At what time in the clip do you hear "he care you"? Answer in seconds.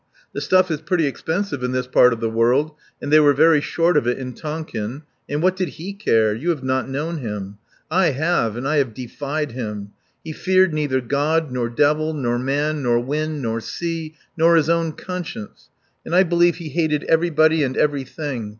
5.77-6.49